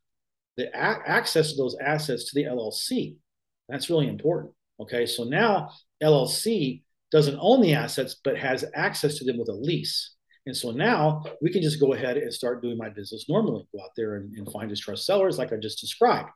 the 0.57 0.69
a- 0.69 1.09
access 1.09 1.51
to 1.51 1.57
those 1.57 1.77
assets 1.81 2.31
to 2.31 2.35
the 2.35 2.49
LLC. 2.49 3.17
That's 3.69 3.91
really 3.91 4.09
important. 4.09 4.53
Okay, 4.81 5.07
so 5.07 5.25
now 5.25 5.71
LLC 6.03 6.83
doesn't 7.11 7.39
own 7.41 7.61
the 7.61 7.75
assets, 7.75 8.17
but 8.23 8.37
has 8.37 8.65
access 8.75 9.19
to 9.19 9.25
them 9.25 9.39
with 9.39 9.49
a 9.49 9.53
lease. 9.53 10.14
And 10.47 10.57
so 10.57 10.71
now 10.71 11.25
we 11.41 11.51
can 11.51 11.63
just 11.63 11.81
go 11.81 11.95
ahead 11.95 12.17
and 12.17 12.33
start 12.33 12.63
doing 12.63 12.77
my 12.77 12.91
business 12.91 13.27
normally, 13.29 13.67
go 13.73 13.83
out 13.83 13.91
there 13.97 14.17
and, 14.17 14.37
and 14.37 14.51
find 14.53 14.69
distressed 14.69 15.07
sellers 15.07 15.39
like 15.39 15.53
I 15.53 15.57
just 15.57 15.81
described. 15.81 16.29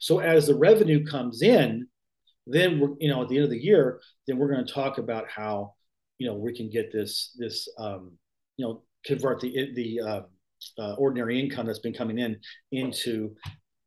So 0.00 0.20
as 0.20 0.46
the 0.46 0.54
revenue 0.54 1.04
comes 1.04 1.42
in, 1.42 1.88
then 2.46 2.80
we're, 2.80 2.94
you 2.98 3.08
know, 3.08 3.22
at 3.22 3.28
the 3.28 3.36
end 3.36 3.44
of 3.44 3.50
the 3.50 3.62
year, 3.62 4.00
then 4.26 4.38
we're 4.38 4.52
going 4.52 4.64
to 4.64 4.72
talk 4.72 4.98
about 4.98 5.28
how, 5.28 5.74
you 6.18 6.26
know, 6.26 6.34
we 6.34 6.56
can 6.56 6.70
get 6.70 6.92
this, 6.92 7.36
this, 7.38 7.68
um, 7.78 8.12
you 8.56 8.64
know, 8.64 8.82
convert 9.04 9.40
the, 9.40 9.72
the, 9.74 10.00
uh, 10.00 10.20
uh, 10.78 10.94
ordinary 10.94 11.38
income 11.38 11.66
that's 11.66 11.78
been 11.78 11.92
coming 11.92 12.18
in 12.18 12.36
into 12.72 13.34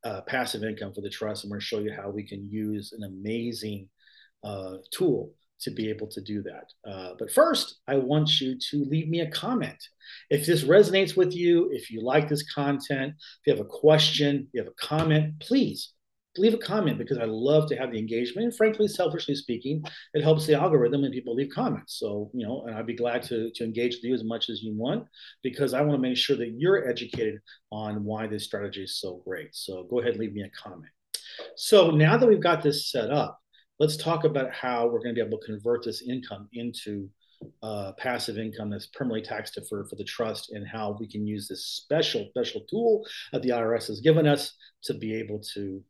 uh, 0.06 0.22
passive 0.22 0.64
income 0.64 0.94
for 0.94 1.02
the 1.02 1.10
trust. 1.10 1.44
I'm 1.44 1.50
going 1.50 1.60
to 1.60 1.66
show 1.66 1.80
you 1.80 1.94
how 1.94 2.10
we 2.10 2.26
can 2.26 2.50
use 2.50 2.94
an 2.94 3.04
amazing 3.04 3.90
uh, 4.44 4.76
tool 4.92 5.34
to 5.62 5.72
be 5.72 5.90
able 5.90 6.08
to 6.08 6.22
do 6.22 6.44
that. 6.44 6.90
Uh, 6.90 7.14
but 7.18 7.32
first, 7.32 7.80
I 7.88 7.96
want 7.98 8.42
you 8.42 8.58
to 8.72 8.86
leave 8.86 9.10
me 9.10 9.22
a 9.22 9.32
comment. 9.32 9.78
If 10.30 10.46
this 10.46 10.64
resonates 10.64 11.16
with 11.16 11.34
you, 11.34 11.70
if 11.72 11.92
you 11.92 12.02
like 12.02 12.28
this 12.28 12.52
content, 12.52 13.14
if 13.18 13.40
you 13.46 13.54
have 13.54 13.66
a 13.66 13.70
question, 13.70 14.48
you 14.54 14.62
have 14.62 14.72
a 14.72 14.86
comment, 14.86 15.40
please 15.40 15.94
leave 16.38 16.54
a 16.54 16.58
comment 16.58 16.98
because 16.98 17.18
I 17.18 17.26
love 17.26 17.68
to 17.70 17.76
have 17.76 17.92
the 17.92 18.00
engagement. 18.00 18.46
And 18.46 18.56
frankly, 18.56 18.88
selfishly 18.88 19.36
speaking, 19.36 19.84
it 20.14 20.24
helps 20.24 20.46
the 20.46 20.54
algorithm 20.54 21.02
when 21.02 21.12
people 21.12 21.36
leave 21.36 21.52
comments. 21.54 22.00
So, 22.00 22.32
you 22.34 22.46
know, 22.46 22.64
and 22.66 22.76
I'd 22.76 22.86
be 22.86 22.96
glad 22.96 23.24
to, 23.24 23.52
to 23.54 23.64
engage 23.64 23.96
with 23.96 24.06
you 24.06 24.14
as 24.14 24.24
much 24.24 24.50
as 24.50 24.64
you 24.64 24.74
want 24.74 25.08
because 25.44 25.74
I 25.74 25.82
want 25.82 26.02
to 26.02 26.10
make 26.10 26.18
sure 26.18 26.38
that 26.38 26.54
you're 26.58 26.88
educated 26.88 27.40
on 27.72 28.04
why 28.04 28.28
this 28.28 28.46
strategy 28.46 28.84
is 28.84 29.00
so 29.00 29.22
great. 29.26 29.50
So 29.54 29.84
go 29.90 30.00
ahead 30.00 30.14
and 30.14 30.22
leave 30.22 30.34
me 30.34 30.44
a 30.44 30.50
comment. 30.50 30.92
So 31.56 31.92
now 31.92 32.18
that 32.18 32.28
we've 32.28 32.42
got 32.42 32.62
this 32.62 32.92
set 32.92 33.12
up, 33.12 33.41
let's 33.82 33.98
talk 33.98 34.26
about 34.26 34.54
how 34.54 34.86
we're 34.86 35.00
going 35.00 35.10
to 35.10 35.20
be 35.20 35.28
able 35.28 35.40
to 35.40 35.46
convert 35.48 35.84
this 35.84 36.04
income 36.04 36.48
into 36.54 37.10
uh, 37.64 37.92
passive 37.98 38.38
income 38.38 38.70
that's 38.70 38.86
permanently 38.86 39.28
tax 39.28 39.50
deferred 39.50 39.90
for 39.90 39.96
the 39.96 40.04
trust 40.04 40.52
and 40.52 40.68
how 40.68 40.96
we 41.00 41.08
can 41.08 41.26
use 41.26 41.48
this 41.48 41.66
special, 41.66 42.28
special 42.30 42.62
tool 42.70 43.04
that 43.32 43.42
the 43.42 43.50
IRS 43.50 43.88
has 43.88 44.00
given 44.00 44.28
us 44.28 44.54
to 44.84 44.94
be 44.94 45.16
able 45.16 45.40
to 45.56 45.84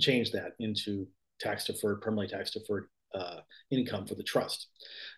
change 0.00 0.32
that 0.32 0.54
into 0.58 1.06
tax 1.38 1.66
deferred, 1.66 2.00
permanently 2.00 2.36
tax 2.36 2.50
deferred 2.50 2.88
uh, 3.14 3.36
income 3.70 4.04
for 4.04 4.16
the 4.16 4.24
trust. 4.24 4.66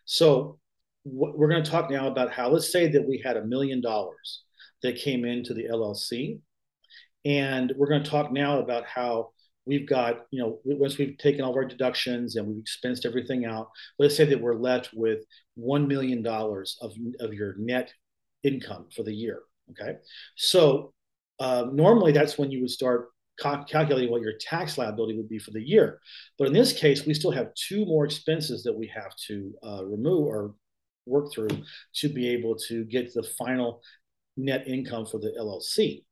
So 0.04 0.58
we're 1.06 1.48
going 1.48 1.64
to 1.64 1.70
talk 1.70 1.90
now 1.90 2.08
about 2.08 2.30
how, 2.30 2.50
let's 2.50 2.70
say 2.70 2.88
that 2.88 3.08
we 3.08 3.22
had 3.24 3.38
a 3.38 3.46
million 3.46 3.80
dollars 3.80 4.42
that 4.82 4.96
came 4.96 5.24
into 5.24 5.54
the 5.54 5.68
LLC. 5.72 6.40
And 7.24 7.72
we're 7.78 7.88
going 7.88 8.04
to 8.04 8.10
talk 8.10 8.30
now 8.30 8.58
about 8.58 8.84
how 8.84 9.30
we've 9.66 9.88
got, 9.88 10.26
you 10.30 10.40
know, 10.40 10.60
once 10.64 10.98
we've 10.98 11.16
taken 11.18 11.42
all 11.42 11.50
of 11.50 11.56
our 11.56 11.64
deductions 11.64 12.36
and 12.36 12.46
we've 12.46 12.64
expensed 12.64 13.06
everything 13.06 13.44
out, 13.44 13.68
let's 13.98 14.16
say 14.16 14.24
that 14.24 14.40
we're 14.40 14.54
left 14.54 14.90
with 14.92 15.20
$1 15.58 15.86
million 15.86 16.26
of, 16.26 16.92
of 17.20 17.34
your 17.34 17.54
net 17.58 17.92
income 18.42 18.86
for 18.94 19.02
the 19.02 19.12
year. 19.12 19.40
Okay. 19.70 19.98
So 20.36 20.92
uh, 21.38 21.66
normally 21.72 22.12
that's 22.12 22.38
when 22.38 22.50
you 22.50 22.60
would 22.62 22.70
start 22.70 23.08
calculating 23.38 24.10
what 24.10 24.20
your 24.20 24.34
tax 24.38 24.76
liability 24.76 25.16
would 25.16 25.28
be 25.28 25.38
for 25.38 25.50
the 25.50 25.62
year. 25.62 25.98
But 26.38 26.48
in 26.48 26.52
this 26.52 26.72
case, 26.72 27.06
we 27.06 27.14
still 27.14 27.30
have 27.30 27.54
two 27.54 27.86
more 27.86 28.04
expenses 28.04 28.62
that 28.64 28.76
we 28.76 28.90
have 28.94 29.14
to 29.28 29.54
uh, 29.66 29.84
remove 29.84 30.26
or 30.26 30.54
work 31.06 31.32
through 31.32 31.48
to 31.94 32.08
be 32.08 32.28
able 32.28 32.56
to 32.68 32.84
get 32.84 33.14
the 33.14 33.22
final 33.38 33.80
net 34.36 34.68
income 34.68 35.06
for 35.06 35.18
the 35.18 35.32
LLC. 35.38 36.04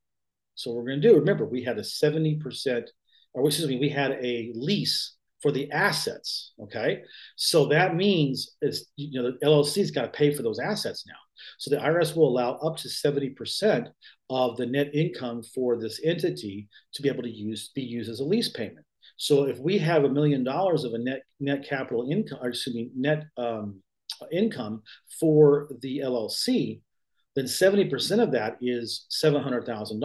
So 0.55 0.73
we're 0.73 0.85
going 0.85 1.01
to 1.01 1.09
do, 1.09 1.15
remember, 1.17 1.45
we 1.45 1.63
had 1.63 1.79
a 1.79 1.83
70%, 1.83 2.89
or 3.35 3.47
excuse 3.47 3.69
me, 3.69 3.79
we 3.79 3.89
had 3.89 4.13
a 4.13 4.53
lease 4.55 5.17
for 5.41 5.53
the 5.53 5.71
assets. 5.71 6.53
Okay. 6.63 7.03
So 7.37 7.67
that 7.67 7.95
means 7.95 8.57
it's, 8.61 8.87
you 8.97 9.21
know, 9.21 9.31
the 9.31 9.47
LLC's 9.47 9.91
got 9.91 10.03
to 10.03 10.09
pay 10.19 10.35
for 10.35 10.43
those 10.43 10.59
assets 10.59 11.05
now. 11.07 11.15
So 11.59 11.71
the 11.71 11.81
IRS 11.81 12.17
will 12.17 12.29
allow 12.29 12.55
up 12.55 12.77
to 12.79 12.89
70% 12.89 13.87
of 14.31 14.57
the 14.57 14.67
net 14.67 14.95
income 14.95 15.43
for 15.55 15.79
this 15.79 16.01
entity 16.05 16.69
to 16.95 17.03
be 17.03 17.09
able 17.09 17.23
to 17.23 17.31
use 17.31 17.71
be 17.75 17.83
used 17.83 18.11
as 18.11 18.21
a 18.21 18.25
lease 18.25 18.49
payment. 18.49 18.85
So 19.17 19.45
if 19.45 19.59
we 19.59 19.79
have 19.79 20.05
a 20.05 20.09
million 20.09 20.45
dollars 20.45 20.85
of 20.85 20.95
a 20.95 20.99
net 20.99 21.23
net 21.41 21.67
capital 21.69 22.09
income, 22.11 22.39
or 22.43 22.49
excuse 22.49 22.75
me, 22.75 22.91
net 22.97 23.25
um, 23.37 23.81
income 24.33 24.83
for 25.21 25.69
the 25.81 25.99
LLC, 25.99 26.81
then 27.37 27.45
70% 27.45 28.21
of 28.21 28.33
that 28.33 28.57
is 28.61 29.07
$700,000. 29.11 30.01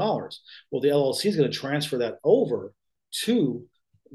Well, 0.71 0.81
the 0.81 0.89
LLC 0.89 1.25
is 1.25 1.35
going 1.35 1.51
to 1.51 1.57
transfer 1.57 1.97
that 1.97 2.19
over 2.23 2.73
to 3.23 3.65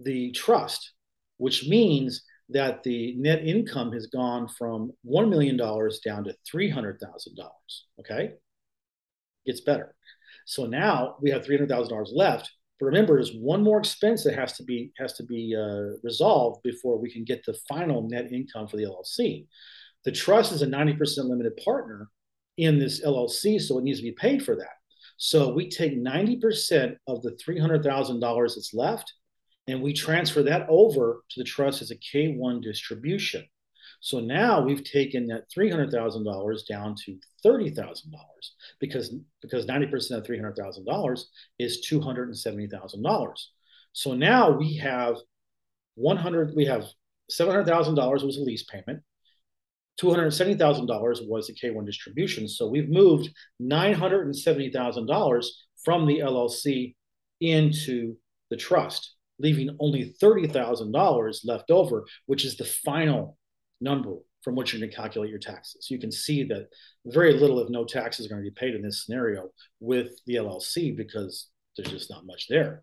the 0.03 0.31
trust, 0.33 0.93
which 1.39 1.67
means 1.67 2.25
that 2.51 2.83
the 2.83 3.15
net 3.17 3.45
income 3.45 3.93
has 3.93 4.07
gone 4.07 4.49
from 4.49 4.93
$1 5.07 5.29
million 5.29 5.57
down 5.57 6.25
to 6.25 6.35
$300,000. 6.53 6.99
Okay. 8.01 8.33
Gets 9.47 9.61
better. 9.61 9.95
So 10.47 10.67
now 10.67 11.17
we 11.21 11.31
have 11.31 11.45
$300,000 11.45 12.09
left. 12.13 12.51
But 12.81 12.87
remember, 12.87 13.15
there's 13.15 13.35
one 13.35 13.63
more 13.63 13.79
expense 13.79 14.25
that 14.25 14.35
has 14.35 14.53
to 14.55 14.63
be 14.63 14.93
has 14.99 15.15
to 15.15 15.25
be 15.25 15.55
uh, 15.55 15.99
resolved 16.05 16.63
before 16.63 16.97
we 16.97 17.11
can 17.11 17.25
get 17.25 17.45
the 17.45 17.59
final 17.69 18.09
net 18.09 18.33
income 18.33 18.69
for 18.69 18.77
the 18.77 18.85
LLC. 18.85 19.47
The 20.05 20.13
trust 20.13 20.53
is 20.53 20.63
a 20.63 20.67
90% 20.67 20.97
limited 21.25 21.57
partner 21.65 22.09
in 22.57 22.79
this 22.79 23.05
LLC, 23.05 23.61
so 23.61 23.79
it 23.79 23.85
needs 23.85 23.99
to 23.99 24.05
be 24.05 24.13
paid 24.13 24.45
for 24.45 24.55
that. 24.57 24.78
So 25.19 25.53
we 25.53 25.69
take 25.69 25.99
90% 25.99 26.97
of 27.09 27.23
the 27.23 27.33
$300,000 27.33 28.55
that's 28.55 28.73
left 28.73 29.13
and 29.67 29.83
we 29.83 29.93
transfer 29.93 30.43
that 30.45 30.67
over 30.71 31.25
to 31.29 31.41
the 31.41 31.45
trust 31.45 31.83
as 31.83 31.91
a 31.91 31.97
K1 31.97 32.63
distribution. 32.63 33.45
So 34.01 34.21
now 34.21 34.61
we've 34.61 34.85
taken 34.85 35.27
that 35.27 35.51
$300,000 35.51 36.67
down 36.69 36.95
to 37.05 37.19
$30,000 37.45 38.05
because, 38.79 39.13
because 39.43 39.67
90% 39.67 40.11
of 40.13 40.25
$300,000 40.25 41.21
is 41.59 41.87
$270,000. 41.91 43.33
So 43.93 44.15
now 44.15 44.53
we 44.53 44.77
have 44.77 45.17
100, 45.97 46.53
we 46.55 46.67
have 46.67 46.85
$700,000 47.33 48.25
was 48.25 48.37
a 48.37 48.41
lease 48.41 48.63
payment. 48.63 49.03
$270,000 50.01 51.29
was 51.29 51.47
the 51.47 51.55
K1 51.55 51.85
distribution. 51.87 52.49
So 52.49 52.69
we've 52.69 52.89
moved 52.89 53.31
$970,000 53.61 55.47
from 55.85 56.07
the 56.07 56.19
LLC 56.19 56.95
into 57.41 58.17
the 58.51 58.57
trust 58.57 59.15
leaving 59.39 59.77
only 59.79 60.15
$30,000 60.23 61.41
left 61.45 61.71
over, 61.71 62.05
which 62.27 62.45
is 62.45 62.57
the 62.57 62.65
final 62.65 63.39
number 63.81 64.17
from 64.43 64.55
which 64.55 64.73
you're 64.73 64.81
going 64.81 64.91
to 64.91 64.97
calculate 64.97 65.31
your 65.31 65.39
taxes. 65.39 65.89
You 65.91 65.99
can 65.99 66.13
see 66.13 66.45
that 66.45 66.69
very 67.07 67.35
little, 67.35 67.61
if 67.61 67.69
no 67.69 67.85
taxes, 67.85 68.27
are 68.27 68.29
going 68.31 68.45
to 68.45 68.51
be 68.51 68.55
paid 68.55 68.75
in 68.75 68.83
this 68.83 69.05
scenario 69.05 69.49
with 69.81 70.11
the 70.27 70.37
LLC 70.37 70.97
because 70.97 71.49
there's 71.77 71.91
just 71.91 72.11
not 72.11 72.27
much 72.27 72.47
there. 72.49 72.83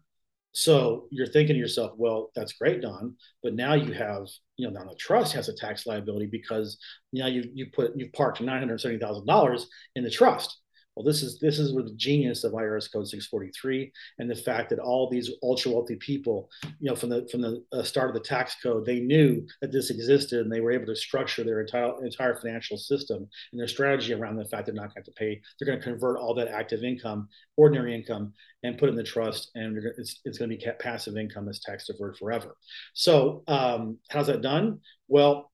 So 0.56 1.08
you're 1.12 1.28
thinking 1.28 1.56
to 1.56 1.60
yourself, 1.60 1.92
well, 1.98 2.32
that's 2.34 2.54
great, 2.54 2.82
Don, 2.82 3.16
but 3.44 3.56
now 3.56 3.74
you 3.74 3.92
have, 3.92 4.26
you 4.56 4.66
know, 4.66 4.80
now 4.80 4.90
the 4.90 4.96
trust 4.96 5.34
has 5.34 5.50
a 5.50 5.54
tax 5.54 5.86
liability 5.86 6.28
because 6.28 6.78
now 7.12 7.28
you 7.28 7.44
you 7.54 7.68
put 7.74 7.92
you've 7.98 8.14
parked 8.14 8.40
nine 8.40 8.60
hundred 8.60 8.80
seventy 8.80 9.00
thousand 9.00 9.26
dollars 9.26 9.68
in 9.98 10.04
the 10.06 10.10
trust. 10.10 10.58
Well, 10.96 11.06
this 11.06 11.22
is 11.22 11.40
this 11.40 11.60
is 11.60 11.74
where 11.74 11.84
the 11.84 11.94
genius 11.96 12.44
of 12.44 12.54
IRS 12.54 12.92
Code 12.92 13.08
643 13.08 13.92
and 14.20 14.30
the 14.30 14.36
fact 14.36 14.70
that 14.70 14.80
all 14.80 15.10
these 15.10 15.30
ultra 15.44 15.72
wealthy 15.72 15.98
people, 15.98 16.50
you 16.80 16.90
know, 16.90 16.96
from 16.96 17.10
the 17.10 17.28
from 17.30 17.42
the 17.42 17.64
uh, 17.74 17.84
start 17.84 18.10
of 18.10 18.14
the 18.14 18.22
tax 18.22 18.56
code, 18.64 18.86
they 18.86 19.02
knew 19.02 19.46
that 19.62 19.72
this 19.72 19.90
existed 19.90 20.40
and 20.40 20.52
they 20.52 20.62
were 20.62 20.72
able 20.72 20.86
to 20.86 20.96
structure 20.96 21.44
their 21.44 21.60
entire 21.60 22.04
entire 22.04 22.36
financial 22.36 22.78
system 22.78 23.28
and 23.52 23.60
their 23.60 23.68
strategy 23.68 24.14
around 24.14 24.38
the 24.38 24.46
fact 24.46 24.68
they're 24.68 24.75
not 24.75 24.84
going 24.84 24.92
to 24.92 25.00
have 25.00 25.06
to 25.06 25.12
pay. 25.12 25.42
They're 25.60 25.66
going 25.66 25.80
to 25.80 25.84
convert 25.84 26.18
all 26.18 26.34
that 26.36 26.48
active 26.48 26.84
income, 26.84 27.28
ordinary 27.58 27.94
income, 27.94 28.34
and 28.64 28.78
put 28.78 28.88
it 28.88 28.94
in 28.94 28.96
the 28.96 29.04
trust, 29.04 29.52
and 29.56 29.78
it's 29.98 30.22
it's 30.24 30.38
going 30.38 30.50
to 30.50 30.56
be 30.56 30.66
passive 30.80 31.18
income 31.18 31.46
that's 31.46 31.60
tax 31.60 31.88
deferred 31.88 32.18
forever. 32.18 32.56
So, 32.94 33.44
um, 33.48 33.98
how's 34.10 34.28
that 34.28 34.42
done? 34.42 34.80
Well, 35.10 35.52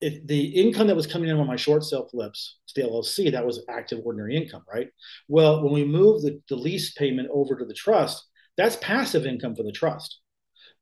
if 0.00 0.26
the 0.26 0.44
income 0.46 0.88
that 0.88 0.96
was 0.96 1.06
coming 1.06 1.30
in 1.30 1.36
on 1.36 1.46
my 1.46 1.56
short 1.56 1.82
sale 1.82 2.08
flips 2.08 2.58
to 2.68 2.82
the 2.82 2.88
LLC, 2.88 3.32
that 3.32 3.46
was 3.46 3.64
active 3.68 4.00
ordinary 4.04 4.36
income, 4.36 4.62
right? 4.72 4.88
Well, 5.28 5.62
when 5.62 5.72
we 5.72 5.84
move 5.84 6.22
the, 6.22 6.40
the 6.48 6.56
lease 6.56 6.92
payment 6.92 7.28
over 7.32 7.56
to 7.56 7.64
the 7.64 7.74
trust, 7.74 8.26
that's 8.56 8.76
passive 8.76 9.26
income 9.26 9.54
for 9.54 9.62
the 9.62 9.72
trust. 9.72 10.20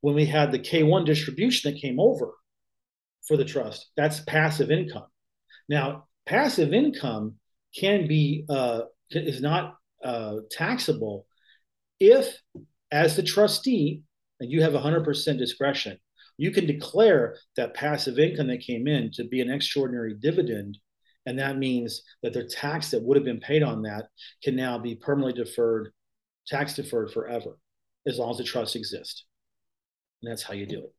When 0.01 0.15
we 0.15 0.27
had 0.27 0.53
the 0.53 0.59
K1 0.59 1.07
distribution 1.07 1.71
that 1.71 1.81
came 1.81 2.01
over 2.01 2.33
for 3.27 3.37
the 3.37 3.45
trust, 3.45 3.89
that's 3.97 4.21
passive 4.21 4.71
income. 4.71 5.07
Now, 5.69 6.07
passive 6.27 6.73
income 6.73 7.37
can 7.79 8.07
be 8.07 8.45
uh, 8.49 8.83
is 9.11 9.41
not 9.41 9.77
uh, 10.03 10.37
taxable 10.51 11.27
if, 12.01 12.37
as 12.91 13.17
the 13.17 13.23
trustee, 13.23 14.03
and 14.41 14.51
you 14.51 14.63
have 14.63 14.73
100% 14.73 15.39
discretion, 15.39 15.99
you 16.37 16.51
can 16.51 16.67
declare 16.67 17.37
that 17.57 17.75
passive 17.75 18.19
income 18.19 18.49
that 18.49 18.61
came 18.61 18.87
in 18.87 19.11
to 19.13 19.25
be 19.25 19.41
an 19.41 19.51
extraordinary 19.51 20.15
dividend. 20.15 20.79
And 21.27 21.39
that 21.39 21.59
means 21.59 22.03
that 22.23 22.33
the 22.33 22.45
tax 22.45 22.91
that 22.91 23.03
would 23.03 23.17
have 23.17 23.25
been 23.25 23.41
paid 23.41 23.63
on 23.63 23.83
that 23.83 24.09
can 24.43 24.57
now 24.57 24.79
be 24.79 24.95
permanently 24.95 25.45
deferred, 25.45 25.93
tax 26.47 26.75
deferred 26.75 27.13
forever, 27.13 27.57
as 28.07 28.19
long 28.19 28.31
as 28.31 28.39
the 28.39 28.45
trust 28.45 28.77
exists. 28.77 29.25
And 30.23 30.31
that's 30.31 30.43
how 30.43 30.55
you 30.55 30.67
do 30.67 30.79
it. 30.79 30.79
Isn't 30.81 30.93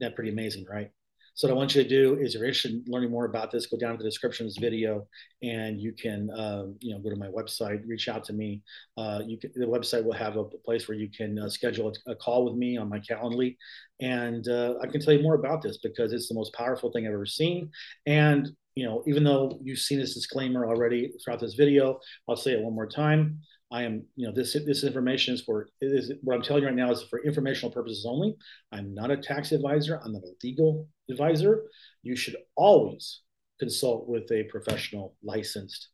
that 0.00 0.14
pretty 0.14 0.30
amazing, 0.30 0.66
right? 0.68 0.90
So 1.38 1.46
what 1.46 1.54
I 1.54 1.56
want 1.56 1.76
you 1.76 1.84
to 1.84 1.88
do 1.88 2.18
is, 2.18 2.34
if 2.34 2.40
you're 2.40 2.48
interested 2.48 2.72
in 2.72 2.84
learning 2.88 3.12
more 3.12 3.24
about 3.24 3.52
this, 3.52 3.66
go 3.66 3.76
down 3.76 3.92
to 3.92 4.02
the 4.02 4.08
description 4.10 4.44
of 4.44 4.50
this 4.50 4.58
video, 4.58 5.06
and 5.40 5.80
you 5.80 5.92
can, 5.92 6.28
uh, 6.30 6.64
you 6.80 6.92
know, 6.92 6.98
go 6.98 7.10
to 7.10 7.16
my 7.16 7.28
website, 7.28 7.80
reach 7.86 8.08
out 8.08 8.24
to 8.24 8.32
me. 8.32 8.60
Uh, 8.96 9.20
you 9.24 9.38
can, 9.38 9.52
the 9.54 9.64
website 9.64 10.02
will 10.02 10.14
have 10.14 10.36
a 10.36 10.42
place 10.42 10.88
where 10.88 10.98
you 10.98 11.08
can 11.08 11.38
uh, 11.38 11.48
schedule 11.48 11.92
a, 12.08 12.10
a, 12.10 12.16
call 12.16 12.44
with 12.44 12.54
me 12.54 12.76
on 12.76 12.88
my 12.88 12.98
Calendly, 12.98 13.56
and 14.00 14.48
uh, 14.48 14.74
I 14.82 14.88
can 14.88 15.00
tell 15.00 15.14
you 15.14 15.22
more 15.22 15.36
about 15.36 15.62
this 15.62 15.78
because 15.78 16.12
it's 16.12 16.26
the 16.26 16.34
most 16.34 16.52
powerful 16.54 16.90
thing 16.90 17.06
I've 17.06 17.12
ever 17.12 17.24
seen. 17.24 17.70
And 18.04 18.50
you 18.74 18.84
know, 18.84 19.04
even 19.06 19.22
though 19.22 19.60
you've 19.62 19.78
seen 19.78 20.00
this 20.00 20.14
disclaimer 20.14 20.66
already 20.66 21.12
throughout 21.22 21.38
this 21.38 21.54
video, 21.54 22.00
I'll 22.28 22.34
say 22.34 22.54
it 22.54 22.62
one 22.62 22.74
more 22.74 22.88
time. 22.88 23.38
I 23.70 23.82
am, 23.82 24.04
you 24.16 24.26
know, 24.26 24.32
this 24.32 24.54
this 24.66 24.82
information 24.82 25.34
is 25.34 25.42
for 25.42 25.68
is 25.80 26.12
what 26.22 26.34
I'm 26.34 26.42
telling 26.42 26.62
you 26.62 26.68
right 26.68 26.76
now 26.76 26.90
is 26.90 27.02
for 27.02 27.22
informational 27.22 27.70
purposes 27.70 28.06
only. 28.08 28.36
I'm 28.72 28.94
not 28.94 29.10
a 29.10 29.16
tax 29.16 29.52
advisor. 29.52 30.00
I'm 30.02 30.12
not 30.12 30.22
a 30.22 30.34
legal 30.42 30.88
advisor. 31.10 31.64
You 32.02 32.16
should 32.16 32.36
always 32.56 33.20
consult 33.58 34.08
with 34.08 34.30
a 34.32 34.44
professional 34.44 35.16
licensed 35.22 35.88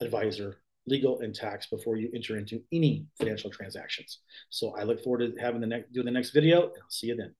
advisor 0.00 0.62
legal 0.86 1.20
and 1.20 1.34
tax 1.34 1.66
before 1.66 1.96
you 1.96 2.10
enter 2.14 2.38
into 2.38 2.62
any 2.72 3.06
financial 3.18 3.50
transactions. 3.50 4.20
So 4.48 4.74
I 4.76 4.84
look 4.84 5.02
forward 5.04 5.20
to 5.20 5.40
having 5.40 5.60
the 5.60 5.66
next 5.66 5.92
doing 5.92 6.06
the 6.06 6.12
next 6.12 6.30
video 6.30 6.62
and 6.62 6.82
I'll 6.82 6.90
see 6.90 7.08
you 7.08 7.16
then. 7.16 7.34